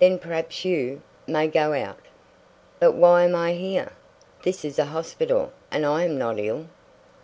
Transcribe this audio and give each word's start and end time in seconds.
"Then 0.00 0.18
perhaps 0.18 0.64
you 0.64 1.00
may 1.28 1.46
go 1.46 1.74
out." 1.74 2.00
"But 2.80 2.96
why 2.96 3.22
am 3.22 3.36
I 3.36 3.52
here? 3.52 3.92
This 4.42 4.64
is 4.64 4.80
a 4.80 4.86
hospital, 4.86 5.52
and 5.70 5.86
I 5.86 6.02
am 6.02 6.18
not 6.18 6.40
ill." 6.40 6.66